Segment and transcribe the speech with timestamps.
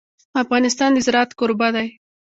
[0.43, 1.87] افغانستان د زراعت کوربه دی.